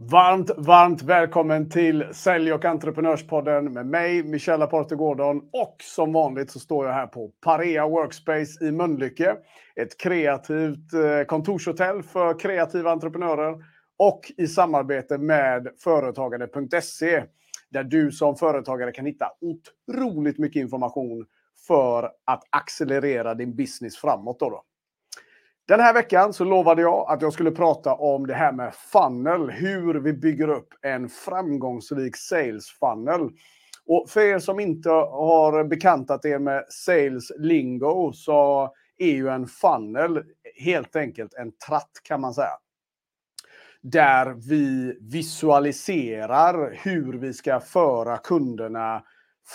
Varmt, 0.00 0.50
varmt 0.56 1.02
välkommen 1.02 1.70
till 1.70 2.04
Sälj 2.12 2.52
och 2.52 2.64
entreprenörspodden 2.64 3.72
med 3.72 3.86
mig, 3.86 4.22
Michelle 4.22 4.56
Laporte 4.56 4.96
Gordon. 4.96 5.36
Och 5.52 5.76
som 5.82 6.12
vanligt 6.12 6.50
så 6.50 6.60
står 6.60 6.86
jag 6.86 6.92
här 6.92 7.06
på 7.06 7.30
Parea 7.44 7.88
Workspace 7.88 8.64
i 8.64 8.72
Mölnlycke. 8.72 9.36
Ett 9.80 10.00
kreativt 10.00 10.92
eh, 10.92 11.24
kontorshotell 11.26 12.02
för 12.02 12.38
kreativa 12.40 12.90
entreprenörer. 12.90 13.54
Och 13.96 14.32
i 14.36 14.46
samarbete 14.46 15.18
med 15.18 15.68
företagare.se 15.84 17.24
Där 17.70 17.84
du 17.84 18.12
som 18.12 18.36
företagare 18.36 18.92
kan 18.92 19.06
hitta 19.06 19.30
otroligt 19.40 20.38
mycket 20.38 20.60
information 20.60 21.26
för 21.66 22.10
att 22.24 22.42
accelerera 22.50 23.34
din 23.34 23.56
business 23.56 23.96
framåt. 23.96 24.40
Då, 24.40 24.50
då. 24.50 24.62
Den 25.68 25.80
här 25.80 25.94
veckan 25.94 26.32
så 26.32 26.44
lovade 26.44 26.82
jag 26.82 27.10
att 27.10 27.22
jag 27.22 27.32
skulle 27.32 27.50
prata 27.50 27.94
om 27.94 28.26
det 28.26 28.34
här 28.34 28.52
med 28.52 28.74
funnel, 28.74 29.50
hur 29.50 29.94
vi 29.94 30.12
bygger 30.12 30.48
upp 30.48 30.68
en 30.82 31.08
framgångsrik 31.08 32.16
sales 32.16 32.66
funnel. 32.70 33.20
Och 33.86 34.10
för 34.10 34.20
er 34.20 34.38
som 34.38 34.60
inte 34.60 34.90
har 34.90 35.64
bekantat 35.64 36.24
er 36.24 36.38
med 36.38 36.64
sales 36.68 37.32
lingo 37.38 38.12
så 38.12 38.70
är 38.98 39.12
ju 39.12 39.28
en 39.28 39.46
funnel 39.46 40.22
helt 40.64 40.96
enkelt 40.96 41.34
en 41.34 41.52
tratt 41.68 41.90
kan 42.02 42.20
man 42.20 42.34
säga. 42.34 42.58
Där 43.82 44.34
vi 44.48 44.98
visualiserar 45.00 46.78
hur 46.82 47.12
vi 47.18 47.32
ska 47.32 47.60
föra 47.60 48.16
kunderna 48.16 49.02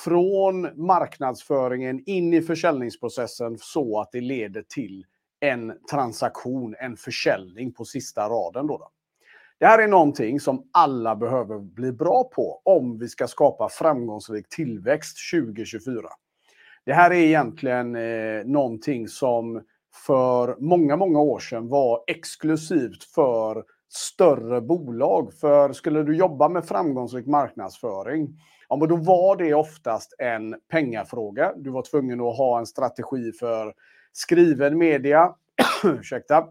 från 0.05 0.85
marknadsföringen 0.85 2.03
in 2.05 2.33
i 2.33 2.41
försäljningsprocessen 2.41 3.57
så 3.59 3.99
att 4.01 4.11
det 4.11 4.21
leder 4.21 4.63
till 4.69 5.05
en 5.43 5.73
transaktion, 5.91 6.75
en 6.79 6.97
försäljning 6.97 7.73
på 7.73 7.85
sista 7.85 8.29
raden. 8.29 8.67
Då, 8.67 8.77
då 8.77 8.89
Det 9.59 9.65
här 9.65 9.79
är 9.79 9.87
någonting 9.87 10.39
som 10.39 10.69
alla 10.71 11.15
behöver 11.15 11.59
bli 11.59 11.91
bra 11.91 12.23
på 12.35 12.61
om 12.65 12.97
vi 12.97 13.07
ska 13.07 13.27
skapa 13.27 13.69
framgångsrik 13.69 14.49
tillväxt 14.49 15.17
2024. 15.33 16.01
Det 16.85 16.93
här 16.93 17.11
är 17.11 17.15
egentligen 17.15 17.95
eh, 17.95 18.45
någonting 18.45 19.07
som 19.07 19.61
för 20.05 20.55
många, 20.59 20.95
många 20.95 21.19
år 21.19 21.39
sedan 21.39 21.67
var 21.67 22.03
exklusivt 22.07 23.03
för 23.03 23.63
större 23.89 24.61
bolag. 24.61 25.33
För 25.33 25.73
skulle 25.73 26.03
du 26.03 26.15
jobba 26.15 26.49
med 26.49 26.65
framgångsrik 26.65 27.25
marknadsföring, 27.25 28.39
ja, 28.69 28.75
men 28.75 28.89
då 28.89 28.95
var 28.95 29.35
det 29.35 29.53
oftast 29.53 30.15
en 30.19 30.55
pengafråga. 30.71 31.53
Du 31.55 31.69
var 31.69 31.81
tvungen 31.81 32.21
att 32.21 32.37
ha 32.37 32.59
en 32.59 32.65
strategi 32.65 33.31
för 33.31 33.73
skriven 34.13 34.77
media, 34.77 35.35
ursäkta, 35.99 36.47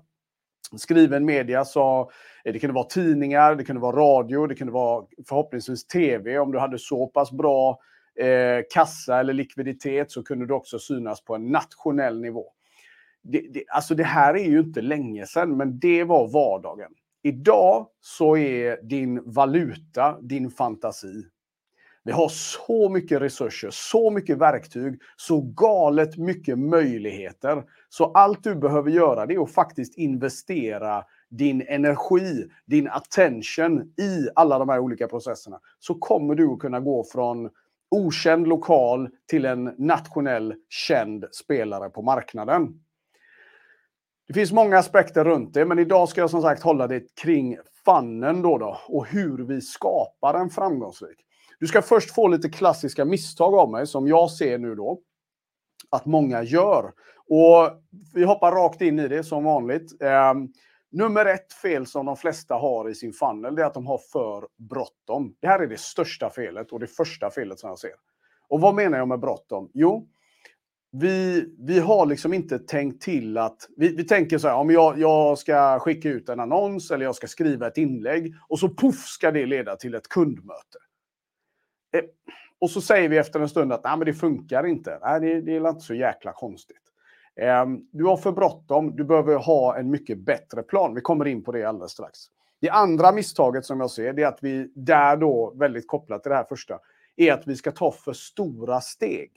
skriven 0.77 1.25
media 1.25 1.64
så 1.64 2.11
eh, 2.44 2.52
det 2.52 2.58
kunde 2.58 2.75
vara 2.75 2.84
tidningar, 2.84 3.55
det 3.55 3.64
kunde 3.64 3.83
vara 3.83 3.97
radio, 3.97 4.47
det 4.47 4.55
kunde 4.55 4.72
vara 4.72 5.05
förhoppningsvis 5.28 5.86
tv. 5.86 6.38
Om 6.38 6.52
du 6.52 6.58
hade 6.58 6.78
så 6.78 7.06
pass 7.06 7.33
bra 7.33 7.78
eh, 8.20 8.64
kassa 8.70 9.20
eller 9.20 9.33
likviditet 9.33 10.10
så 10.10 10.22
kunde 10.22 10.47
du 10.47 10.55
också 10.55 10.78
synas 10.78 11.25
på 11.25 11.34
en 11.34 11.47
nationell 11.47 12.20
nivå. 12.20 12.44
Det, 13.22 13.41
det, 13.41 13.64
alltså 13.69 13.94
det 13.94 14.05
här 14.05 14.34
är 14.34 14.48
ju 14.48 14.60
inte 14.60 14.80
länge 14.80 15.27
sedan, 15.27 15.56
men 15.56 15.78
det 15.78 16.05
var 16.05 16.28
vardagen. 16.28 16.91
Idag 17.22 17.86
så 18.00 18.36
är 18.36 18.83
din 18.83 19.22
valuta 19.25 20.19
din 20.20 20.50
fantasi. 20.50 21.25
Vi 22.05 22.12
har 22.12 22.28
så 22.28 22.89
mycket 22.89 23.20
resurser, 23.20 23.69
så 23.72 24.11
mycket 24.11 24.39
verktyg, 24.39 25.00
så 25.17 25.41
galet 25.41 26.17
mycket 26.17 26.59
möjligheter. 26.59 27.64
Så 27.89 28.05
allt 28.05 28.44
du 28.44 28.55
behöver 28.55 28.91
göra 28.91 29.27
det 29.27 29.34
är 29.34 29.42
att 29.42 29.53
faktiskt 29.53 29.98
investera 29.98 31.05
din 31.31 31.62
energi, 31.69 32.48
din 32.67 32.89
attention 32.89 33.83
i 33.83 34.28
alla 34.34 34.59
de 34.59 34.69
här 34.69 34.78
olika 34.78 35.09
processerna. 35.09 35.61
Så 35.78 35.94
kommer 35.94 36.34
du 36.34 36.53
att 36.53 36.59
kunna 36.59 36.81
gå 36.81 37.05
från 37.12 37.50
okänd 37.91 38.48
lokal 38.48 39.09
till 39.28 39.44
en 39.44 39.75
nationell 39.78 40.55
känd 40.69 41.25
spelare 41.33 41.91
på 41.91 42.03
marknaden. 42.03 42.81
Det 44.26 44.34
finns 44.34 44.53
många 44.53 44.78
aspekter 44.78 45.25
runt 45.25 45.55
det, 45.55 45.65
men 45.65 45.78
idag 45.78 46.09
ska 46.09 46.21
jag 46.21 46.31
som 46.31 46.43
sagt 46.43 46.62
hålla 46.62 46.87
det 46.87 47.15
kring 47.22 47.56
fannen 47.84 48.43
då, 48.43 48.59
då 48.59 48.78
och 48.88 49.06
hur 49.06 49.44
vi 49.44 49.60
skapar 49.60 50.34
en 50.34 50.50
framgångsrik. 50.50 51.19
Du 51.62 51.69
ska 51.69 51.83
först 51.83 52.15
få 52.15 52.28
lite 52.28 52.49
klassiska 52.49 53.05
misstag 53.05 53.55
av 53.55 53.71
mig 53.71 53.87
som 53.87 54.09
jag 54.09 54.31
ser 54.31 54.59
nu 54.59 54.75
då 54.75 55.00
att 55.91 56.06
många 56.06 56.43
gör. 56.43 56.93
Och 57.28 57.83
vi 58.15 58.25
hoppar 58.25 58.53
rakt 58.53 58.81
in 58.81 58.99
i 58.99 59.09
det 59.09 59.25
som 59.25 59.45
vanligt. 59.45 60.03
Eh, 60.03 60.34
nummer 60.93 61.27
ett 61.27 61.53
fel 61.53 61.87
som 61.87 62.06
de 62.06 62.17
flesta 62.17 62.55
har 62.55 62.91
i 62.91 62.95
sin 62.95 63.12
funnel 63.12 63.55
det 63.55 63.62
är 63.62 63.67
att 63.67 63.75
de 63.75 63.87
har 63.87 63.99
för 64.12 64.49
bråttom. 64.69 65.34
Det 65.41 65.47
här 65.47 65.61
är 65.61 65.67
det 65.67 65.81
största 65.81 66.31
felet 66.31 66.73
och 66.73 66.81
det 66.81 66.87
första 66.87 67.31
felet 67.31 67.59
som 67.59 67.69
jag 67.69 67.79
ser. 67.79 67.94
Och 68.49 68.61
vad 68.61 68.75
menar 68.75 68.99
jag 68.99 69.09
med 69.09 69.21
bråttom? 69.21 69.71
Jo, 69.75 70.09
vi, 70.93 71.44
vi 71.59 71.79
har 71.79 72.06
liksom 72.06 72.34
inte 72.34 72.59
tänkt 72.59 73.03
till 73.03 73.39
att... 73.39 73.69
Vi, 73.77 73.97
vi 73.97 74.05
tänker 74.05 74.39
så 74.39 74.49
här, 74.49 74.56
om 74.56 74.71
jag, 74.71 74.99
jag 74.99 75.39
ska 75.39 75.79
skicka 75.79 76.09
ut 76.09 76.29
en 76.29 76.41
annons 76.41 76.91
eller 76.91 77.05
jag 77.05 77.15
ska 77.15 77.27
skriva 77.27 77.67
ett 77.67 77.79
inlägg 77.79 78.34
och 78.49 78.59
så 78.59 78.69
poff 78.69 79.06
ska 79.06 79.31
det 79.31 79.47
leda 79.47 79.77
till 79.77 79.94
ett 79.94 80.09
kundmöte. 80.09 80.79
Eh, 81.92 82.03
och 82.58 82.70
så 82.70 82.80
säger 82.80 83.08
vi 83.08 83.19
efter 83.19 83.41
en 83.41 83.48
stund 83.48 83.72
att 83.72 83.84
Nej, 83.84 83.97
men 83.97 84.06
det 84.06 84.14
funkar 84.14 84.66
inte. 84.66 84.98
Nej, 85.03 85.20
det, 85.20 85.41
det 85.41 85.56
är 85.56 85.69
inte 85.69 85.80
så 85.80 85.94
jäkla 85.94 86.32
konstigt. 86.32 86.82
Ehm, 87.36 87.80
du 87.92 88.04
har 88.04 88.16
för 88.16 88.32
bråttom. 88.32 88.97
Du 88.97 89.04
behöver 89.04 89.36
ha 89.36 89.76
en 89.78 89.91
mycket 89.91 90.19
bättre 90.19 90.62
plan. 90.62 90.94
Vi 90.94 91.00
kommer 91.00 91.26
in 91.26 91.44
på 91.44 91.52
det 91.52 91.64
alldeles 91.64 91.92
strax. 91.92 92.19
Det 92.60 92.70
andra 92.70 93.12
misstaget 93.12 93.64
som 93.64 93.81
jag 93.81 93.91
ser, 93.91 94.12
det 94.12 94.22
är 94.22 94.26
att 94.26 94.38
vi 94.42 94.72
där 94.75 95.16
då, 95.16 95.52
väldigt 95.56 95.88
kopplat 95.88 96.22
till 96.22 96.31
det 96.31 96.36
här 96.36 96.44
första, 96.44 96.78
är 97.16 97.32
att 97.32 97.47
vi 97.47 97.56
ska 97.56 97.70
ta 97.70 97.92
för 97.92 98.12
stora 98.12 98.81
steg. 98.81 99.31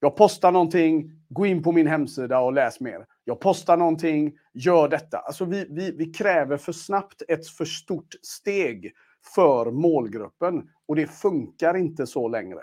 Jag 0.00 0.16
postar 0.16 0.52
någonting, 0.52 1.12
gå 1.28 1.46
in 1.46 1.62
på 1.62 1.72
min 1.72 1.86
hemsida 1.86 2.38
och 2.38 2.52
läs 2.52 2.80
mer. 2.80 3.06
Jag 3.24 3.40
postar 3.40 3.76
någonting, 3.76 4.38
gör 4.52 4.88
detta. 4.88 5.18
Alltså 5.18 5.44
vi, 5.44 5.66
vi, 5.70 5.90
vi 5.90 6.06
kräver 6.06 6.56
för 6.56 6.72
snabbt 6.72 7.22
ett 7.28 7.48
för 7.48 7.64
stort 7.64 8.14
steg 8.22 8.92
för 9.34 9.70
målgruppen. 9.70 10.68
Och 10.88 10.96
det 10.96 11.06
funkar 11.06 11.76
inte 11.76 12.06
så 12.06 12.28
längre. 12.28 12.60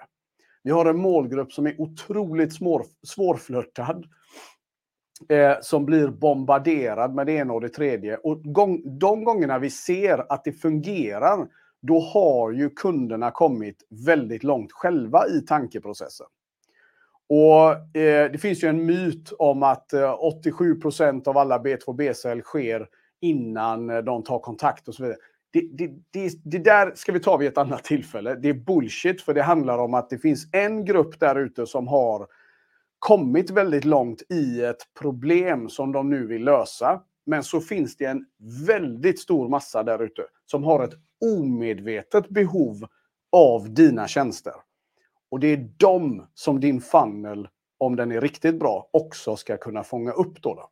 Vi 0.64 0.72
har 0.72 0.86
en 0.86 0.98
målgrupp 0.98 1.54
som 1.54 1.68
är 1.68 1.82
otroligt 1.82 2.54
svårflörtad. 3.04 4.06
Eh, 5.30 5.58
som 5.62 5.86
blir 5.86 6.08
bombarderad 6.08 7.16
med 7.16 7.26
det 7.26 7.32
ena 7.32 7.54
och 7.54 7.62
det 7.62 7.70
tredje. 7.70 8.18
Och 8.18 8.44
gång, 8.44 9.00
de 9.00 9.24
gångerna 9.24 9.60
vi 9.60 9.70
ser 9.70 10.34
att 10.34 10.44
det 10.44 10.52
fungerar, 10.52 11.48
då 11.82 12.00
har 12.00 12.52
ju 12.52 12.70
kunderna 12.70 13.32
kommit 13.32 13.84
väldigt 14.06 14.44
långt 14.44 14.72
själva 14.72 15.28
i 15.28 15.42
tankeprocessen. 15.42 16.28
Och 17.30 17.98
eh, 17.98 18.32
Det 18.32 18.42
finns 18.42 18.64
ju 18.64 18.68
en 18.68 18.86
myt 18.86 19.34
om 19.40 19.64
att 19.64 19.94
eh, 19.94 20.24
87 20.24 20.76
procent 20.76 21.28
av 21.28 21.38
alla 21.38 21.58
B2B-sälj 21.58 22.42
sker 22.42 22.88
innan 23.22 23.90
eh, 23.90 23.98
de 23.98 24.24
tar 24.24 24.40
kontakt 24.40 24.88
och 24.88 24.96
så 24.96 25.04
vidare 25.04 25.20
det, 25.52 25.62
det, 25.72 25.88
det, 26.12 26.32
det, 26.44 26.58
där 26.58 26.92
ska 26.96 27.12
vi 27.12 27.20
ta 27.20 27.38
vid 27.38 27.48
ett 27.48 27.58
annat 27.58 27.84
tillfälle. 27.84 28.36
Det 28.36 28.50
är 28.50 28.54
bullshit, 28.54 29.22
för 29.22 29.34
det 29.34 29.44
handlar 29.44 29.78
om 29.78 29.94
att 29.94 30.10
det 30.10 30.18
finns 30.18 30.48
en 30.52 30.86
grupp 30.86 31.20
där 31.20 31.36
ute 31.36 31.66
som 31.66 31.88
har 31.88 32.28
kommit 33.00 33.50
väldigt 33.50 33.86
långt 33.86 34.22
i 34.30 34.62
ett 34.62 34.94
problem 35.00 35.70
som 35.70 35.92
de 35.92 36.10
nu 36.10 36.28
vill 36.28 36.44
lösa. 36.44 37.02
Men 37.26 37.44
så 37.44 37.62
finns 37.62 37.98
det 37.98 38.06
en 38.06 38.26
väldigt 38.68 39.20
stor 39.20 39.50
massa 39.50 39.84
där 39.84 40.04
ute 40.04 40.24
som 40.46 40.64
har 40.64 40.84
ett 40.84 40.94
omedvetet 41.26 42.30
behov 42.30 42.86
av 43.32 43.74
dina 43.74 44.08
tjänster. 44.08 44.54
Och 45.32 45.40
det 45.40 45.48
är 45.48 45.70
de 45.78 46.28
som 46.34 46.60
din 46.60 46.82
funnel, 46.82 47.48
om 47.78 47.96
den 47.96 48.12
är 48.12 48.22
riktigt 48.22 48.60
bra, 48.60 48.90
också 48.94 49.36
ska 49.36 49.58
kunna 49.58 49.84
fånga 49.84 50.12
upp. 50.12 50.42
Då, 50.42 50.54
då. 50.54 50.70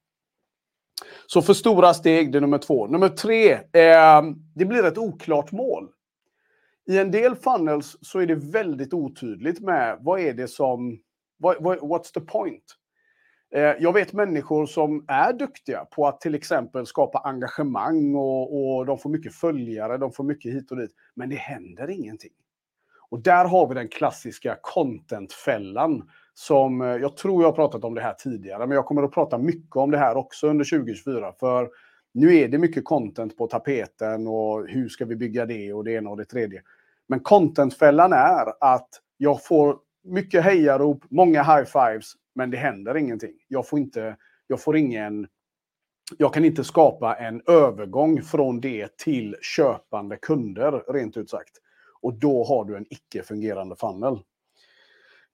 Så 1.28 1.42
för 1.42 1.54
stora 1.54 1.94
steg, 1.94 2.32
det 2.32 2.38
är 2.38 2.42
nummer 2.42 2.58
två. 2.58 2.88
Nummer 2.88 3.10
tre, 3.10 3.52
eh, 3.52 4.22
det 4.56 4.66
blir 4.66 4.86
ett 4.86 4.98
oklart 4.98 5.52
mål. 5.52 5.90
I 6.90 6.98
en 6.98 7.12
del 7.12 7.36
funnels 7.36 7.98
så 8.02 8.20
är 8.20 8.26
det 8.26 8.36
väldigt 8.36 8.94
otydligt 8.94 9.60
med 9.60 9.98
vad 10.02 10.20
är 10.20 10.34
det 10.34 10.48
som, 10.48 11.00
what, 11.40 11.58
what's 11.58 12.14
the 12.14 12.20
point? 12.20 12.64
Eh, 13.52 13.62
jag 13.62 13.94
vet 13.94 14.14
människor 14.14 14.66
som 14.66 15.06
är 15.08 15.34
duktiga 15.34 15.86
på 15.86 16.08
att 16.08 16.22
till 16.22 16.36
exempel 16.36 16.86
skapa 16.86 17.20
engagemang 17.20 18.16
och, 18.16 18.78
och 18.78 18.86
de 18.86 18.98
får 18.98 19.10
mycket 19.10 19.34
följare, 19.34 19.98
de 19.98 20.12
får 20.12 20.24
mycket 20.24 20.54
hit 20.54 20.72
och 20.72 20.78
dit, 20.78 20.92
men 21.16 21.30
det 21.30 21.36
händer 21.36 21.90
ingenting. 21.90 22.32
Och 23.10 23.20
där 23.20 23.46
har 23.46 23.68
vi 23.68 23.76
den 23.76 23.88
klassiska 23.88 24.58
contentfällan 24.62 26.10
som 26.40 26.82
eh, 26.82 26.88
jag 26.88 27.18
tror 27.18 27.44
jag 27.44 27.48
har 27.48 27.56
pratat 27.56 27.84
om 27.84 27.96
det 27.96 28.02
här 28.02 28.14
tidigare, 28.14 28.68
men 28.68 28.76
jag 28.76 28.86
kommer 28.86 29.04
att 29.04 29.12
prata 29.12 29.38
mycket 29.38 29.76
om 29.76 29.92
det 29.92 29.98
här 29.98 30.18
också 30.18 30.48
under 30.48 30.66
2024. 30.66 31.34
För 31.40 31.70
nu 32.14 32.36
är 32.36 32.48
det 32.48 32.58
mycket 32.58 32.86
content 32.86 33.38
på 33.38 33.48
tapeten 33.48 34.28
och 34.28 34.68
hur 34.68 34.90
ska 34.90 35.06
vi 35.06 35.16
bygga 35.16 35.46
det 35.46 35.74
och 35.74 35.84
det 35.84 35.92
ena 35.92 36.10
och 36.10 36.18
det 36.18 36.26
tredje. 36.26 36.62
Men 37.08 37.20
contentfällan 37.20 38.14
är 38.14 38.54
att 38.60 38.90
jag 39.18 39.44
får 39.44 39.78
mycket 40.04 40.44
hejarop, 40.44 41.04
många 41.10 41.44
high-fives, 41.44 42.14
men 42.36 42.52
det 42.52 42.58
händer 42.58 42.98
ingenting. 42.98 43.34
Jag 43.48 43.68
får, 43.68 43.80
inte, 43.80 44.16
jag 44.48 44.62
får 44.62 44.78
ingen 44.78 45.28
jag 46.18 46.34
kan 46.34 46.46
inte 46.46 46.64
skapa 46.64 47.16
en 47.16 47.42
övergång 47.48 48.22
från 48.22 48.62
det 48.62 48.98
till 48.98 49.36
köpande 49.42 50.18
kunder, 50.18 50.94
rent 50.94 51.18
ut 51.18 51.30
sagt. 51.30 51.58
Och 52.02 52.14
då 52.14 52.44
har 52.44 52.66
du 52.66 52.78
en 52.78 52.86
icke-fungerande 52.90 53.76
funnel. 53.76 54.20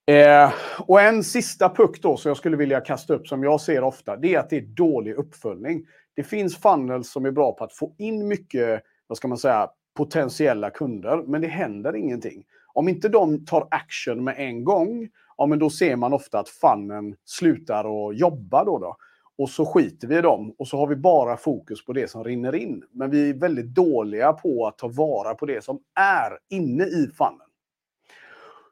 Eh, 0.07 0.53
och 0.79 1.01
en 1.01 1.23
sista 1.23 1.69
puck 1.69 2.01
då 2.01 2.17
som 2.17 2.29
jag 2.29 2.37
skulle 2.37 2.57
vilja 2.57 2.81
kasta 2.81 3.13
upp 3.13 3.27
som 3.27 3.43
jag 3.43 3.61
ser 3.61 3.83
ofta, 3.83 4.17
det 4.17 4.35
är 4.35 4.39
att 4.39 4.49
det 4.49 4.57
är 4.57 4.61
dålig 4.61 5.13
uppföljning. 5.13 5.85
Det 6.15 6.23
finns 6.23 6.57
funnels 6.57 7.11
som 7.11 7.25
är 7.25 7.31
bra 7.31 7.51
på 7.51 7.63
att 7.63 7.73
få 7.73 7.95
in 7.97 8.27
mycket, 8.27 8.83
vad 9.07 9.17
ska 9.17 9.27
man 9.27 9.37
säga, 9.37 9.69
potentiella 9.97 10.69
kunder, 10.69 11.23
men 11.27 11.41
det 11.41 11.47
händer 11.47 11.95
ingenting. 11.95 12.43
Om 12.73 12.87
inte 12.87 13.09
de 13.09 13.45
tar 13.45 13.67
action 13.71 14.23
med 14.23 14.35
en 14.37 14.63
gång, 14.63 15.09
ja 15.37 15.45
men 15.45 15.59
då 15.59 15.69
ser 15.69 15.95
man 15.95 16.13
ofta 16.13 16.39
att 16.39 16.49
fannen 16.49 17.15
slutar 17.25 18.09
att 18.09 18.17
jobba 18.17 18.63
då. 18.63 18.79
då. 18.79 18.95
Och 19.37 19.49
så 19.49 19.65
skiter 19.65 20.07
vi 20.07 20.17
i 20.17 20.21
dem 20.21 20.55
och 20.57 20.67
så 20.67 20.77
har 20.77 20.87
vi 20.87 20.95
bara 20.95 21.37
fokus 21.37 21.85
på 21.85 21.93
det 21.93 22.09
som 22.09 22.23
rinner 22.23 22.55
in. 22.55 22.83
Men 22.91 23.11
vi 23.11 23.29
är 23.29 23.33
väldigt 23.33 23.75
dåliga 23.75 24.33
på 24.33 24.67
att 24.67 24.77
ta 24.77 24.87
vara 24.87 25.35
på 25.35 25.45
det 25.45 25.63
som 25.63 25.79
är 25.99 26.37
inne 26.49 26.83
i 26.83 27.11
fannen. 27.17 27.44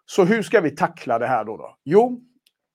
Så 0.06 0.24
hur 0.24 0.42
ska 0.42 0.62
vi 0.62 0.72
tackla 0.72 1.20
det 1.20 1.28
här 1.28 1.46
då? 1.46 1.58
då? 1.58 1.78
Jo, 1.84 2.22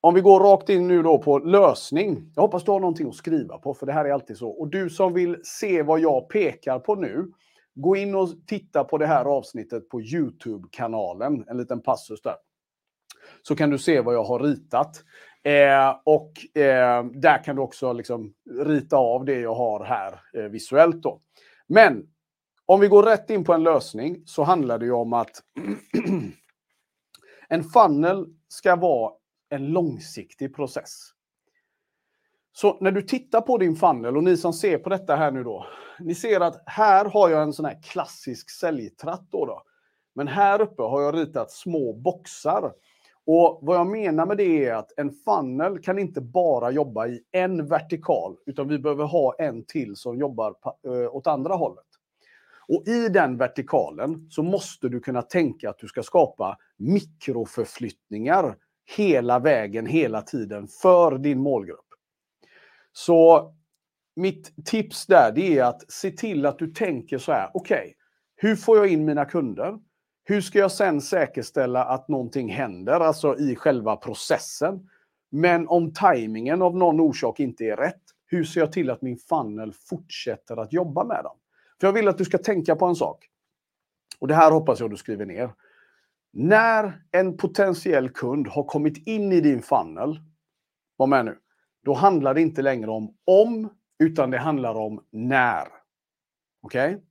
om 0.01 0.15
vi 0.15 0.21
går 0.21 0.41
rakt 0.41 0.69
in 0.69 0.89
nu 0.89 1.03
då 1.03 1.19
på 1.19 1.39
lösning. 1.39 2.33
Jag 2.35 2.43
hoppas 2.43 2.65
du 2.65 2.71
har 2.71 2.81
någonting 2.81 3.09
att 3.09 3.15
skriva 3.15 3.59
på, 3.59 3.75
för 3.75 3.87
det 3.87 3.93
här 3.93 4.05
är 4.05 4.13
alltid 4.13 4.37
så. 4.37 4.49
Och 4.49 4.69
du 4.69 4.91
som 4.91 5.15
vill 5.15 5.37
se 5.43 5.83
vad 5.83 6.01
jag 6.01 6.29
pekar 6.29 6.79
på 6.79 6.95
nu, 6.95 7.33
gå 7.75 7.97
in 7.97 8.15
och 8.15 8.29
titta 8.47 8.85
på 8.85 8.99
det 8.99 9.07
här 9.07 9.25
avsnittet 9.25 9.89
på 9.89 10.01
YouTube-kanalen. 10.01 11.45
En 11.49 11.57
liten 11.57 11.83
passus 11.83 12.23
där. 12.23 12.37
Så 13.43 13.57
kan 13.57 13.71
du 13.71 13.79
se 13.79 14.01
vad 14.01 14.15
jag 14.15 14.25
har 14.25 14.41
ritat. 14.41 15.05
Eh, 15.43 15.97
och 16.05 16.59
eh, 16.63 17.05
där 17.05 17.45
kan 17.45 17.57
du 17.57 17.63
också 17.63 17.93
liksom 17.93 18.35
rita 18.67 18.97
av 18.97 19.25
det 19.25 19.41
jag 19.41 19.55
har 19.55 19.85
här 19.85 20.21
eh, 20.35 20.51
visuellt. 20.51 21.03
Då. 21.03 21.21
Men 21.67 22.07
om 22.67 22.81
vi 22.81 22.89
går 22.89 23.03
rätt 23.03 23.31
in 23.31 23.45
på 23.45 23.53
en 23.53 23.63
lösning 23.63 24.23
så 24.25 24.43
handlar 24.43 24.79
det 24.79 24.85
ju 24.85 24.93
om 24.93 25.13
att 25.13 25.31
En 27.49 27.65
funnel 27.65 28.27
ska 28.49 28.77
vara 28.77 29.13
en 29.49 29.67
långsiktig 29.67 30.57
process. 30.57 31.13
Så 32.53 32.77
när 32.81 32.91
du 32.91 33.03
tittar 33.03 33.41
på 33.41 33.59
din 33.59 33.77
funnel 33.77 34.17
och 34.17 34.25
ni 34.25 34.37
som 34.37 34.53
ser 34.53 34.79
på 34.79 34.89
detta 34.89 35.17
här 35.17 35.31
nu 35.31 35.45
då. 35.45 35.67
Ni 36.01 36.15
ser 36.15 36.41
att 36.41 36.63
här 36.67 37.05
har 37.05 37.29
jag 37.29 37.43
en 37.43 37.53
sån 37.53 37.65
här 37.65 37.83
klassisk 37.83 38.51
säljtratt 38.51 39.27
då, 39.31 39.47
då. 39.47 39.63
Men 40.15 40.29
här 40.29 40.61
uppe 40.61 40.83
har 40.83 41.03
jag 41.03 41.17
ritat 41.17 41.51
små 41.51 41.93
boxar. 41.93 42.73
Och 43.27 43.59
vad 43.63 43.77
jag 43.77 43.87
menar 43.87 44.27
med 44.27 44.37
det 44.37 44.65
är 44.65 44.75
att 44.75 44.93
en 44.97 45.11
funnel 45.11 45.79
kan 45.79 45.99
inte 45.99 46.21
bara 46.21 46.71
jobba 46.71 47.07
i 47.07 47.21
en 47.31 47.67
vertikal, 47.67 48.37
utan 48.47 48.69
vi 48.69 48.79
behöver 48.79 49.05
ha 49.05 49.35
en 49.39 49.65
till 49.65 49.97
som 49.97 50.19
jobbar 50.19 50.55
eh, 50.87 51.15
åt 51.15 51.27
andra 51.27 51.55
hållet. 51.55 51.87
Och 52.69 52.89
i 52.89 53.09
den 53.09 53.37
vertikalen 53.37 54.27
så 54.31 54.43
måste 54.43 54.89
du 54.89 55.01
kunna 55.01 55.23
tänka 55.23 55.71
att 55.71 55.79
du 55.79 55.89
ska 55.89 56.03
skapa 56.03 56.59
mikroförflyttningar 56.77 58.57
hela 58.97 59.39
vägen, 59.39 59.87
hela 59.87 60.23
tiden 60.23 60.69
för 60.83 61.19
din 61.19 61.39
målgrupp. 61.39 61.87
Så 62.93 63.55
mitt 64.17 64.67
tips 64.67 65.07
där 65.07 65.33
det 65.33 65.59
är 65.59 65.65
att 65.65 65.93
se 65.93 66.11
till 66.11 66.47
att 66.47 66.59
du 66.59 66.67
tänker 66.67 67.19
så 67.19 67.33
här, 67.33 67.51
okej, 67.55 67.79
okay, 67.79 67.95
hur 68.37 68.57
får 68.57 68.77
jag 68.77 68.89
in 68.89 69.05
mina 69.05 69.25
kunder? 69.25 69.79
Hur 70.25 70.41
ska 70.41 70.59
jag 70.59 70.73
sen 70.73 71.01
säkerställa 71.01 71.85
att 71.85 72.09
någonting 72.09 72.49
händer, 72.49 73.01
alltså 73.01 73.39
i 73.39 73.57
själva 73.57 73.97
processen? 73.97 74.89
Men 75.31 75.69
om 75.69 75.93
tajmingen 75.93 76.63
av 76.63 76.77
någon 76.77 77.01
orsak 77.01 77.41
inte 77.41 77.65
är 77.65 77.77
rätt, 77.77 78.03
hur 78.27 78.45
ser 78.45 78.61
jag 78.61 78.73
till 78.73 78.91
att 78.91 79.03
min 79.03 79.17
funnel 79.17 79.73
fortsätter 79.73 80.57
att 80.57 80.73
jobba 80.73 81.05
med 81.05 81.25
dem? 81.25 81.37
För 81.81 81.87
jag 81.87 81.93
vill 81.93 82.09
att 82.09 82.19
du 82.19 82.25
ska 82.25 82.39
tänka 82.39 82.77
på 82.77 82.87
en 82.87 82.95
sak. 82.95 83.29
Och 84.19 84.29
det 84.29 84.35
här 84.35 84.51
hoppas 84.51 84.81
jag 84.81 84.91
du 84.91 84.97
skriver 84.97 85.27
ner. 85.27 85.51
När 86.33 87.03
en 87.11 87.37
potentiell 87.37 88.09
kund 88.09 88.49
har 88.49 88.65
kommit 88.65 89.07
in 89.07 89.33
i 89.33 89.41
din 89.41 89.63
funnel, 89.63 90.21
var 90.97 91.07
med 91.07 91.25
nu, 91.25 91.39
då 91.85 91.95
handlar 91.95 92.35
det 92.35 92.41
inte 92.41 92.63
längre 92.63 92.91
om 92.91 93.15
om, 93.25 93.69
utan 93.99 94.31
det 94.31 94.39
handlar 94.39 94.75
om 94.75 95.05
när. 95.11 95.69
Okej? 96.63 96.95
Okay? 96.95 97.05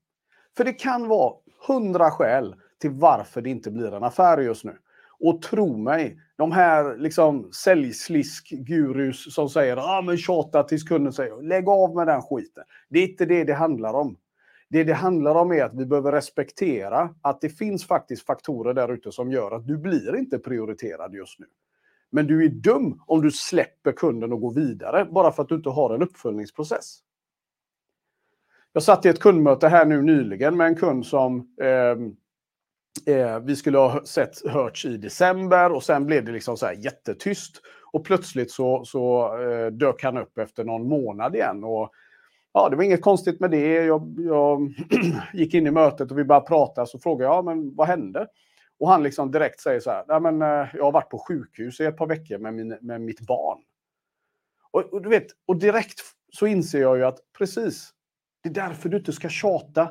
För 0.58 0.64
det 0.64 0.74
kan 0.74 1.08
vara 1.08 1.34
hundra 1.68 2.12
skäl 2.12 2.56
till 2.82 2.92
varför 2.92 3.42
det 3.42 3.50
inte 3.50 3.72
blir 3.72 3.94
en 3.94 4.04
affär 4.04 4.38
just 4.38 4.64
nu. 4.64 4.78
Och 5.20 5.42
tro 5.42 5.78
mig, 5.78 6.20
de 6.36 6.52
här 6.52 6.98
liksom 6.98 7.52
säljslisk-gurus 7.52 9.34
som 9.34 9.50
säger 9.50 9.78
ah, 9.78 10.02
men 10.02 10.18
tjata 10.18 10.64
tills 10.64 10.84
kunden 10.84 11.14
säger 11.14 11.42
lägg 11.42 11.70
av 11.70 11.96
med 11.96 12.08
den 12.08 12.22
skiten. 12.22 12.64
Det 12.90 13.00
är 13.00 13.10
inte 13.10 13.26
det 13.26 13.44
det 13.44 13.54
handlar 13.54 13.94
om. 13.94 14.18
Det 14.70 14.84
det 14.84 14.94
handlar 14.94 15.36
om 15.36 15.52
är 15.52 15.64
att 15.64 15.74
vi 15.74 15.86
behöver 15.86 16.12
respektera 16.12 17.16
att 17.22 17.42
det 17.42 17.50
finns 17.50 17.88
faktiskt 17.88 18.26
faktorer 18.26 18.74
där 18.74 18.94
ute 18.94 19.12
som 19.12 19.32
gör 19.32 19.52
att 19.52 19.68
du 19.68 19.78
blir 19.78 20.16
inte 20.16 20.40
prioriterad 20.40 21.14
just 21.14 21.40
nu. 21.40 21.46
Men 22.10 22.28
du 22.28 22.46
är 22.46 22.50
dum 22.50 23.02
om 23.08 23.22
du 23.22 23.32
släpper 23.32 23.92
kunden 23.92 24.34
och 24.34 24.42
går 24.42 24.54
vidare 24.54 25.06
bara 25.06 25.32
för 25.32 25.44
att 25.44 25.50
du 25.50 25.56
inte 25.56 25.70
har 25.70 25.96
en 25.96 26.02
uppföljningsprocess. 26.02 27.00
Jag 28.74 28.84
satt 28.84 29.06
i 29.06 29.10
ett 29.10 29.20
kundmöte 29.20 29.68
här 29.68 29.86
nu 29.86 30.02
nyligen 30.02 30.58
med 30.58 30.68
en 30.68 30.76
kund 30.76 31.06
som 31.06 31.56
eh, 31.62 31.96
eh, 33.16 33.40
vi 33.40 33.56
skulle 33.56 33.78
ha 33.78 34.06
sett 34.06 34.50
hörts 34.50 34.86
i 34.86 34.98
december 34.98 35.72
och 35.72 35.84
sen 35.84 36.06
blev 36.06 36.26
det 36.26 36.32
liksom 36.32 36.58
så 36.58 36.66
här 36.66 36.74
jättetyst. 36.74 37.62
Och 37.92 38.06
plötsligt 38.06 38.52
så, 38.52 38.86
så 38.86 39.38
eh, 39.42 39.68
dök 39.68 40.04
han 40.04 40.18
upp 40.18 40.38
efter 40.38 40.64
någon 40.64 40.88
månad 40.88 41.36
igen. 41.36 41.64
Och 41.64 41.92
ja, 42.58 42.70
det 42.70 42.76
var 42.76 42.84
inget 42.84 43.02
konstigt 43.02 43.40
med 43.40 43.52
det. 43.52 43.74
Jag, 43.74 44.16
jag 44.18 44.74
gick 45.34 45.54
in 45.54 45.68
i 45.68 45.72
mötet 45.72 46.12
och 46.12 46.18
vi 46.18 46.24
började 46.24 46.46
prata. 46.46 46.86
Så 46.86 47.00
frågade 47.00 47.24
jag, 47.24 47.38
ja, 47.38 47.42
men 47.42 47.76
vad 47.76 47.88
hände? 47.88 48.28
Och 48.80 48.90
han 48.90 49.04
liksom 49.04 49.32
direkt 49.32 49.60
säger 49.60 49.80
så 49.80 49.92
här, 49.92 50.06
Nej, 50.08 50.20
men, 50.22 50.42
eh, 50.42 50.68
jag 50.74 50.84
har 50.84 50.92
varit 50.92 51.10
på 51.10 51.20
sjukhus 51.28 51.80
i 51.80 51.86
ett 51.86 51.98
par 51.98 52.08
veckor 52.08 52.38
med, 52.38 52.54
min, 52.54 52.78
med 52.82 53.02
mitt 53.02 53.22
barn. 53.22 53.58
Och, 54.72 54.94
och, 54.94 55.02
du 55.02 55.10
vet, 55.10 55.28
och 55.46 55.60
direkt 55.60 56.02
så 56.34 56.48
inser 56.48 56.82
jag 56.82 56.98
ju 56.98 57.04
att 57.04 57.20
precis, 57.38 57.90
det 58.44 58.50
är 58.50 58.54
därför 58.54 58.90
du 58.90 58.98
inte 58.98 59.14
ska 59.14 59.30
tjata. 59.30 59.88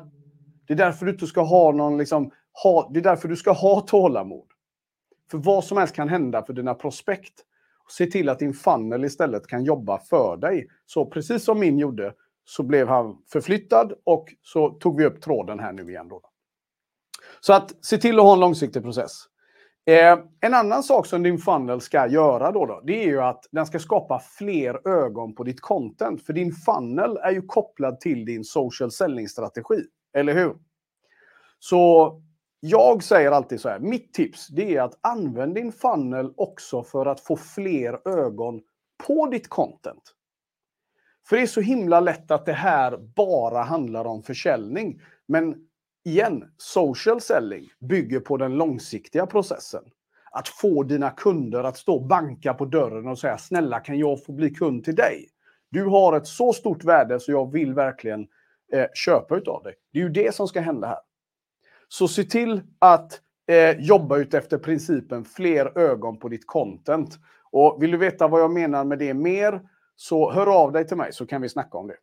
Det 0.67 0.73
är 0.73 0.77
därför 0.77 1.05
du 1.05 1.11
inte 1.11 1.27
ska 1.27 1.41
ha 1.41 1.71
någon, 1.71 1.97
liksom, 1.97 2.31
ha, 2.63 2.89
det 2.93 2.99
är 2.99 3.03
därför 3.03 3.27
du 3.27 3.35
ska 3.35 3.51
ha 3.51 3.81
tålamod. 3.81 4.47
För 5.31 5.37
vad 5.37 5.63
som 5.63 5.77
helst 5.77 5.95
kan 5.95 6.09
hända 6.09 6.45
för 6.45 6.53
dina 6.53 6.73
prospekt. 6.73 7.33
Se 7.89 8.05
till 8.05 8.29
att 8.29 8.39
din 8.39 8.53
funnel 8.53 9.05
istället 9.05 9.47
kan 9.47 9.63
jobba 9.63 9.99
för 9.99 10.37
dig. 10.37 10.67
Så 10.85 11.05
precis 11.05 11.43
som 11.43 11.59
min 11.59 11.77
gjorde, 11.77 12.13
så 12.49 12.63
blev 12.63 12.87
han 12.87 13.17
förflyttad 13.31 13.93
och 14.03 14.33
så 14.41 14.69
tog 14.69 14.97
vi 14.97 15.05
upp 15.05 15.21
tråden 15.21 15.59
här 15.59 15.73
nu 15.73 15.89
igen. 15.89 16.07
Då. 16.07 16.21
Så 17.39 17.53
att 17.53 17.85
se 17.85 17.97
till 17.97 18.19
att 18.19 18.25
ha 18.25 18.33
en 18.33 18.39
långsiktig 18.39 18.83
process. 18.83 19.11
Eh, 19.85 20.19
en 20.41 20.53
annan 20.53 20.83
sak 20.83 21.05
som 21.05 21.23
din 21.23 21.37
funnel 21.37 21.81
ska 21.81 22.07
göra 22.07 22.51
då, 22.51 22.65
då, 22.65 22.81
det 22.83 23.03
är 23.03 23.07
ju 23.07 23.21
att 23.21 23.45
den 23.51 23.65
ska 23.65 23.79
skapa 23.79 24.19
fler 24.19 24.87
ögon 24.87 25.35
på 25.35 25.43
ditt 25.43 25.61
content. 25.61 26.25
För 26.25 26.33
din 26.33 26.51
funnel 26.51 27.17
är 27.17 27.31
ju 27.31 27.41
kopplad 27.41 27.99
till 27.99 28.25
din 28.25 28.43
social 28.43 28.91
selling-strategi. 28.91 29.83
Eller 30.13 30.33
hur? 30.33 30.55
Så 31.59 32.13
jag 32.59 33.03
säger 33.03 33.31
alltid 33.31 33.61
så 33.61 33.69
här, 33.69 33.79
mitt 33.79 34.13
tips 34.13 34.47
det 34.47 34.75
är 34.75 34.81
att 34.81 34.99
använd 35.01 35.55
din 35.55 35.71
funnel 35.71 36.33
också 36.37 36.83
för 36.83 37.05
att 37.05 37.19
få 37.19 37.35
fler 37.35 38.07
ögon 38.09 38.61
på 39.07 39.27
ditt 39.27 39.49
content. 39.49 40.13
För 41.29 41.35
det 41.35 41.41
är 41.41 41.47
så 41.47 41.61
himla 41.61 41.99
lätt 41.99 42.31
att 42.31 42.45
det 42.45 42.53
här 42.53 42.97
bara 43.15 43.63
handlar 43.63 44.05
om 44.05 44.23
försäljning. 44.23 45.01
Men 45.25 45.55
igen, 46.05 46.43
social 46.57 47.21
selling 47.21 47.69
bygger 47.79 48.19
på 48.19 48.37
den 48.37 48.55
långsiktiga 48.55 49.25
processen. 49.25 49.83
Att 50.31 50.47
få 50.47 50.83
dina 50.83 51.09
kunder 51.09 51.63
att 51.63 51.77
stå 51.77 51.95
och 51.95 52.07
banka 52.07 52.53
på 52.53 52.65
dörren 52.65 53.07
och 53.07 53.19
säga 53.19 53.37
snälla 53.37 53.79
kan 53.79 53.97
jag 53.97 54.25
få 54.25 54.31
bli 54.31 54.49
kund 54.49 54.83
till 54.83 54.95
dig? 54.95 55.29
Du 55.69 55.85
har 55.85 56.17
ett 56.17 56.27
så 56.27 56.53
stort 56.53 56.83
värde 56.83 57.19
så 57.19 57.31
jag 57.31 57.51
vill 57.51 57.73
verkligen 57.73 58.27
eh, 58.73 58.85
köpa 58.93 59.37
utav 59.37 59.63
dig. 59.63 59.73
Det 59.93 59.99
är 59.99 60.03
ju 60.03 60.09
det 60.09 60.35
som 60.35 60.47
ska 60.47 60.61
hända 60.61 60.87
här. 60.87 60.99
Så 61.87 62.07
se 62.07 62.23
till 62.23 62.61
att 62.79 63.21
eh, 63.47 63.79
jobba 63.79 64.17
ut 64.17 64.33
efter 64.33 64.57
principen 64.57 65.25
fler 65.25 65.77
ögon 65.77 66.19
på 66.19 66.29
ditt 66.29 66.47
content. 66.47 67.19
Och 67.51 67.83
vill 67.83 67.91
du 67.91 67.97
veta 67.97 68.27
vad 68.27 68.41
jag 68.41 68.51
menar 68.51 68.83
med 68.83 68.99
det 68.99 69.13
mer 69.13 69.61
så 69.99 70.31
hör 70.31 70.61
av 70.61 70.71
dig 70.71 70.87
till 70.87 70.97
mig 70.97 71.13
så 71.13 71.25
kan 71.25 71.41
vi 71.41 71.49
snacka 71.49 71.77
om 71.77 71.87
det. 71.87 71.97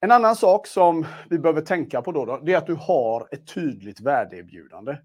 En 0.00 0.10
annan 0.10 0.36
sak 0.36 0.66
som 0.66 1.06
vi 1.30 1.38
behöver 1.38 1.60
tänka 1.60 2.02
på 2.02 2.12
då, 2.12 2.24
då 2.24 2.40
det 2.42 2.52
är 2.52 2.58
att 2.58 2.66
du 2.66 2.74
har 2.74 3.28
ett 3.30 3.46
tydligt 3.54 4.00
värdeerbjudande. 4.00 4.96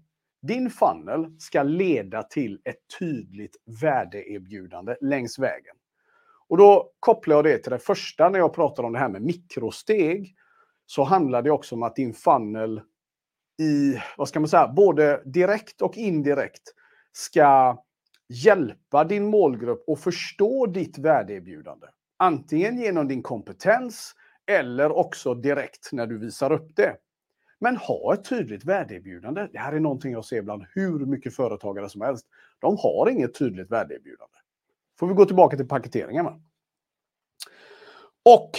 Din 0.42 0.70
funnel 0.70 1.36
ska 1.38 1.62
leda 1.62 2.22
till 2.22 2.60
ett 2.64 2.98
tydligt 2.98 3.56
värdeerbjudande 3.82 4.96
längs 5.00 5.38
vägen. 5.38 5.76
Och 6.48 6.56
då 6.56 6.92
kopplar 7.00 7.36
jag 7.36 7.44
det 7.44 7.58
till 7.58 7.72
det 7.72 7.78
första 7.78 8.28
när 8.28 8.38
jag 8.38 8.54
pratar 8.54 8.82
om 8.82 8.92
det 8.92 8.98
här 8.98 9.08
med 9.08 9.22
mikrosteg. 9.22 10.34
Så 10.86 11.04
handlar 11.04 11.42
det 11.42 11.50
också 11.50 11.74
om 11.74 11.82
att 11.82 11.96
din 11.96 12.14
funnel 12.14 12.80
i, 13.60 14.00
vad 14.16 14.28
ska 14.28 14.40
man 14.40 14.48
säga, 14.48 14.68
både 14.68 15.22
direkt 15.24 15.82
och 15.82 15.96
indirekt 15.96 16.62
ska 17.12 17.82
hjälpa 18.30 19.04
din 19.04 19.26
målgrupp 19.26 19.88
att 19.88 20.00
förstå 20.00 20.66
ditt 20.66 20.98
värdeerbjudande. 20.98 21.86
Antingen 22.16 22.78
genom 22.78 23.08
din 23.08 23.22
kompetens 23.22 24.14
eller 24.46 24.92
också 24.92 25.34
direkt 25.34 25.92
när 25.92 26.06
du 26.06 26.18
visar 26.18 26.52
upp 26.52 26.76
det. 26.76 26.96
Men 27.58 27.76
ha 27.76 28.14
ett 28.14 28.24
tydligt 28.24 28.64
värdeerbjudande. 28.64 29.48
Det 29.52 29.58
här 29.58 29.72
är 29.72 29.80
någonting 29.80 30.12
jag 30.12 30.24
ser 30.24 30.42
bland 30.42 30.64
hur 30.74 31.06
mycket 31.06 31.36
företagare 31.36 31.88
som 31.88 32.00
helst. 32.00 32.26
De 32.58 32.76
har 32.76 33.10
inget 33.10 33.34
tydligt 33.34 33.70
värdeerbjudande. 33.70 34.36
Får 34.98 35.06
vi 35.06 35.14
gå 35.14 35.24
tillbaka 35.24 35.56
till 35.56 35.68
paketeringen. 35.68 36.24
Va? 36.24 36.40
Och 38.22 38.50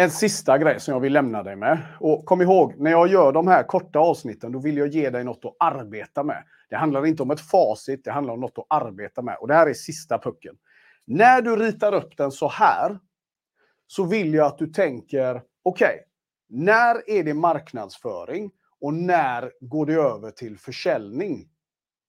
en 0.00 0.10
sista 0.10 0.58
grej 0.58 0.80
som 0.80 0.94
jag 0.94 1.00
vill 1.00 1.12
lämna 1.12 1.42
dig 1.42 1.56
med. 1.56 1.78
Och 2.00 2.24
kom 2.24 2.42
ihåg, 2.42 2.74
när 2.78 2.90
jag 2.90 3.08
gör 3.08 3.32
de 3.32 3.48
här 3.48 3.62
korta 3.62 3.98
avsnitten, 3.98 4.52
då 4.52 4.58
vill 4.58 4.76
jag 4.76 4.88
ge 4.88 5.10
dig 5.10 5.24
något 5.24 5.44
att 5.44 5.56
arbeta 5.58 6.22
med. 6.22 6.44
Det 6.70 6.76
handlar 6.76 7.06
inte 7.06 7.22
om 7.22 7.30
ett 7.30 7.40
facit, 7.40 8.04
det 8.04 8.10
handlar 8.10 8.34
om 8.34 8.40
något 8.40 8.58
att 8.58 8.82
arbeta 8.82 9.22
med. 9.22 9.36
Och 9.40 9.48
det 9.48 9.54
här 9.54 9.66
är 9.66 9.74
sista 9.74 10.18
pucken. 10.18 10.54
När 11.06 11.42
du 11.42 11.56
ritar 11.56 11.94
upp 11.94 12.16
den 12.16 12.30
så 12.30 12.48
här, 12.48 12.98
så 13.86 14.04
vill 14.04 14.34
jag 14.34 14.46
att 14.46 14.58
du 14.58 14.66
tänker, 14.66 15.42
okej, 15.62 15.86
okay, 15.86 15.98
när 16.48 17.10
är 17.10 17.24
det 17.24 17.34
marknadsföring 17.34 18.50
och 18.80 18.94
när 18.94 19.52
går 19.60 19.86
det 19.86 19.94
över 19.94 20.30
till 20.30 20.58
försäljning? 20.58 21.48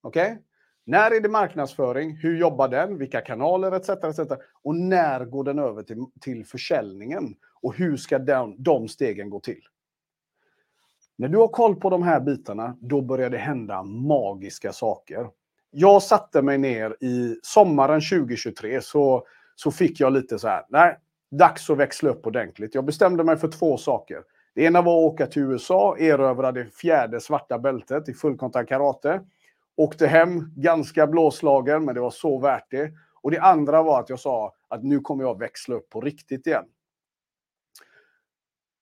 Okej? 0.04 0.32
Okay? 0.32 0.44
När 0.86 1.12
är 1.12 1.20
det 1.20 1.30
marknadsföring? 1.30 2.18
Hur 2.18 2.38
jobbar 2.38 2.68
den? 2.68 2.98
Vilka 2.98 3.22
kanaler 3.22 3.72
etc. 3.72 3.90
etc. 3.90 4.20
Och 4.64 4.76
när 4.76 5.26
går 5.26 5.44
den 5.44 5.60
över 5.60 5.84
till, 5.84 6.06
till 6.22 6.46
försäljningen? 6.46 7.36
Och 7.62 7.76
hur 7.76 7.98
ska 7.98 8.20
den, 8.20 8.64
de 8.64 8.88
stegen 8.88 9.30
gå 9.30 9.40
till? 9.40 9.62
När 11.16 11.28
du 11.28 11.38
har 11.38 11.48
koll 11.48 11.76
på 11.76 11.90
de 11.90 12.04
här 12.04 12.20
bitarna, 12.20 12.78
då 12.82 13.02
börjar 13.02 13.30
det 13.30 13.38
hända 13.38 13.84
magiska 13.84 14.74
saker. 14.74 15.30
Jag 15.72 16.04
satte 16.04 16.42
mig 16.42 16.58
ner 16.58 16.98
i 17.00 17.40
sommaren 17.44 18.02
2023 18.02 18.82
så, 18.82 19.26
så 19.56 19.72
fick 19.72 20.00
jag 20.00 20.14
lite 20.14 20.40
så 20.40 20.48
här, 20.48 20.66
nej, 20.70 20.98
dags 21.32 21.70
att 21.70 21.78
växla 21.78 22.10
upp 22.10 22.28
ordentligt. 22.28 22.76
Jag 22.76 22.86
bestämde 22.86 23.24
mig 23.24 23.38
för 23.38 23.48
två 23.48 23.78
saker. 23.78 24.24
Det 24.56 24.64
ena 24.64 24.82
var 24.82 24.98
att 24.98 25.14
åka 25.14 25.28
till 25.28 25.42
USA, 25.42 25.98
erövra 25.98 26.52
det 26.52 26.66
fjärde 26.66 27.22
svarta 27.22 27.60
bältet 27.60 28.10
i 28.10 28.14
fullkontakt 28.14 28.70
karate. 28.70 29.22
Åkte 29.76 30.08
hem 30.08 30.54
ganska 30.56 31.08
blåslagen, 31.08 31.86
men 31.86 31.96
det 31.96 32.02
var 32.02 32.12
så 32.12 32.40
värt 32.40 32.72
det. 32.72 32.92
Och 33.22 33.32
det 33.32 33.40
andra 33.40 33.84
var 33.84 34.00
att 34.00 34.10
jag 34.10 34.20
sa 34.20 34.54
att 34.68 34.84
nu 34.84 35.00
kommer 35.00 35.24
jag 35.24 35.40
växla 35.40 35.76
upp 35.76 35.90
på 35.90 36.02
riktigt 36.02 36.48
igen. 36.48 36.66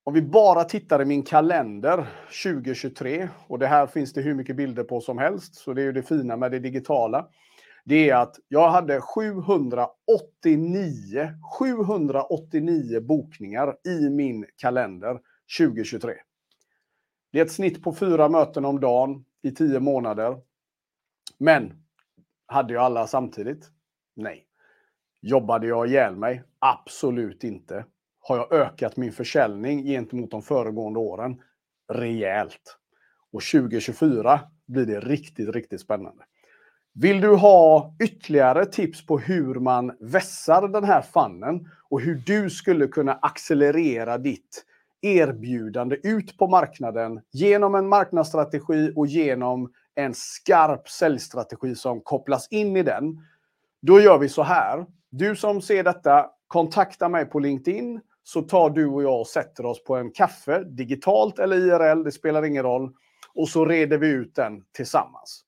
Om 0.10 0.14
vi 0.14 0.22
bara 0.22 0.64
tittar 0.64 1.02
i 1.02 1.06
min 1.06 1.24
kalender 1.24 2.08
2023, 2.44 3.30
och 3.48 3.60
det 3.60 3.68
här 3.68 3.88
finns 3.88 4.14
det 4.14 4.22
hur 4.22 4.34
mycket 4.34 4.56
bilder 4.56 4.84
på 4.84 5.02
som 5.02 5.18
helst, 5.18 5.56
så 5.56 5.74
det 5.74 5.82
är 5.82 5.86
ju 5.86 5.92
det 5.92 6.04
fina 6.04 6.38
med 6.38 6.52
det 6.52 6.60
digitala. 6.60 7.28
Det 7.86 8.10
är 8.10 8.16
att 8.16 8.36
jag 8.48 8.70
hade 8.70 9.02
789, 9.02 11.30
789 11.60 13.02
bokningar 13.02 13.76
i 13.88 14.10
min 14.10 14.46
kalender 14.56 15.20
2023. 15.60 16.14
Det 17.32 17.40
är 17.40 17.46
ett 17.46 17.52
snitt 17.52 17.84
på 17.84 17.94
fyra 17.94 18.30
möten 18.30 18.66
om 18.66 18.80
dagen 18.80 19.26
i 19.42 19.52
tio 19.52 19.80
månader. 19.80 20.38
Men 21.38 21.84
hade 22.46 22.74
jag 22.74 22.84
alla 22.84 23.08
samtidigt? 23.08 23.72
Nej. 24.16 24.46
Jobbade 25.22 25.68
jag 25.68 25.88
ihjäl 25.88 26.16
mig? 26.16 26.44
Absolut 26.60 27.44
inte. 27.44 27.86
Har 28.30 28.38
jag 28.38 28.54
ökat 28.54 28.98
min 28.98 29.12
försäljning 29.12 29.84
gentemot 29.84 30.32
de 30.32 30.42
föregående 30.42 31.00
åren? 31.00 31.42
Rejält. 31.94 32.78
Och 33.32 33.42
2024 33.42 34.40
blir 34.68 34.86
det 34.86 35.00
riktigt, 35.00 35.50
riktigt 35.50 35.82
spännande. 35.82 36.24
Vill 36.94 37.22
du 37.22 37.36
ha 37.36 37.96
ytterligare 38.04 38.66
tips 38.66 39.06
på 39.06 39.20
hur 39.20 39.56
man 39.56 39.98
vässar 40.00 40.68
den 40.68 40.84
här 40.84 41.02
fannen 41.02 41.70
och 41.90 42.02
hur 42.02 42.24
du 42.26 42.50
skulle 42.50 42.88
kunna 42.88 43.14
accelerera 43.14 44.18
ditt 44.18 44.66
erbjudande 45.02 45.98
ut 46.04 46.38
på 46.38 46.48
marknaden 46.48 47.22
genom 47.32 47.76
en 47.76 47.88
marknadsstrategi 47.88 48.94
och 48.96 49.08
genom 49.08 49.74
en 49.96 50.14
skarp 50.14 50.90
säljstrategi 50.90 51.76
som 51.76 52.02
kopplas 52.02 52.48
in 52.52 52.78
i 52.78 52.84
den. 52.84 53.26
Då 53.82 54.00
gör 54.00 54.18
vi 54.18 54.30
så 54.30 54.44
här. 54.44 54.86
Du 55.10 55.36
som 55.36 55.62
ser 55.62 55.84
detta, 55.84 56.30
kontakta 56.48 57.10
mig 57.10 57.26
på 57.26 57.40
LinkedIn 57.40 58.02
så 58.30 58.42
tar 58.42 58.70
du 58.70 58.88
och 58.88 59.04
jag 59.04 59.20
och 59.20 59.28
sätter 59.28 59.66
oss 59.66 59.84
på 59.84 59.96
en 59.96 60.12
kaffe, 60.12 60.64
digitalt 60.64 61.40
eller 61.40 61.58
IRL, 61.58 62.04
det 62.04 62.12
spelar 62.12 62.46
ingen 62.46 62.64
roll. 62.64 62.92
Och 63.36 63.50
så 63.50 63.66
reder 63.66 63.98
vi 63.98 64.08
ut 64.08 64.36
den 64.36 64.64
tillsammans. 64.72 65.42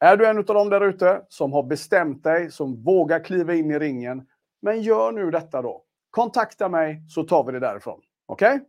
Är 0.00 0.16
du 0.16 0.26
en 0.26 0.38
av 0.38 0.44
dem 0.44 0.70
där 0.70 0.80
ute 0.80 1.22
som 1.28 1.52
har 1.52 1.62
bestämt 1.62 2.24
dig, 2.24 2.50
som 2.50 2.84
vågar 2.84 3.24
kliva 3.24 3.54
in 3.54 3.70
i 3.70 3.78
ringen, 3.78 4.26
men 4.62 4.82
gör 4.82 5.12
nu 5.12 5.30
detta 5.30 5.62
då. 5.62 5.82
Kontakta 6.10 6.68
mig 6.68 7.02
så 7.08 7.22
tar 7.22 7.44
vi 7.44 7.52
det 7.52 7.60
därifrån. 7.60 8.00
Okej? 8.26 8.54
Okay? 8.54 8.66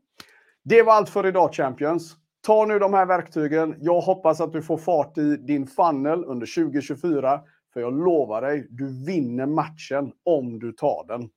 Det 0.63 0.83
var 0.83 0.93
allt 0.93 1.09
för 1.09 1.25
idag 1.25 1.53
Champions. 1.53 2.15
Ta 2.41 2.65
nu 2.65 2.79
de 2.79 2.93
här 2.93 3.05
verktygen. 3.05 3.75
Jag 3.79 4.01
hoppas 4.01 4.41
att 4.41 4.53
du 4.53 4.61
får 4.61 4.77
fart 4.77 5.17
i 5.17 5.35
din 5.35 5.67
funnel 5.67 6.25
under 6.25 6.63
2024. 6.63 7.41
För 7.73 7.79
jag 7.79 7.93
lovar 8.05 8.41
dig, 8.41 8.67
du 8.69 9.05
vinner 9.05 9.45
matchen 9.45 10.11
om 10.25 10.59
du 10.59 10.71
tar 10.71 11.07
den. 11.07 11.29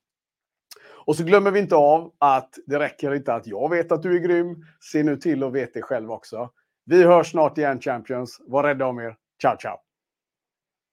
Och 1.07 1.17
så 1.17 1.25
glömmer 1.25 1.51
vi 1.51 1.61
inte 1.61 1.77
av 1.77 2.13
att 2.19 2.55
det 2.67 2.79
räcker 2.79 3.15
inte 3.15 3.35
att 3.35 3.47
jag 3.47 3.71
vet 3.71 3.93
att 3.93 4.03
du 4.03 4.17
är 4.17 4.21
grym. 4.21 4.65
Se 4.81 5.03
nu 5.03 5.17
till 5.17 5.43
att 5.43 5.53
veta 5.53 5.71
det 5.75 5.83
själv 5.83 6.11
också. 6.11 6.51
Vi 6.85 7.05
hörs 7.05 7.31
snart 7.31 7.59
igen 7.59 7.81
Champions. 7.81 8.41
Var 8.47 8.63
rädda 8.63 8.87
om 8.87 8.99
er. 8.99 9.17
Ciao, 9.43 9.57
ciao! 9.57 9.92